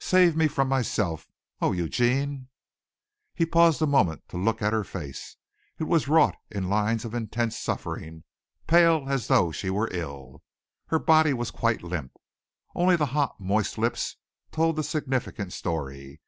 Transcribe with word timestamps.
Save 0.00 0.36
me 0.36 0.48
from 0.48 0.68
myself. 0.68 1.26
Oh, 1.62 1.72
Eugene!" 1.72 2.48
He 3.34 3.46
paused 3.46 3.80
a 3.80 3.86
moment 3.86 4.22
to 4.28 4.36
look 4.36 4.60
at 4.60 4.74
her 4.74 4.84
face. 4.84 5.36
It 5.78 5.84
was 5.84 6.08
wrought 6.08 6.36
in 6.50 6.68
lines 6.68 7.06
of 7.06 7.14
intense 7.14 7.58
suffering 7.58 8.24
pale 8.66 9.06
as 9.08 9.28
though 9.28 9.50
she 9.50 9.70
were 9.70 9.88
ill. 9.90 10.42
Her 10.88 10.98
body 10.98 11.32
was 11.32 11.50
quite 11.50 11.82
limp. 11.82 12.12
Only 12.74 12.96
the 12.96 13.06
hot, 13.16 13.40
moist 13.40 13.78
lips 13.78 14.16
told 14.52 14.76
the 14.76 14.84
significant 14.84 15.54
story. 15.54 16.20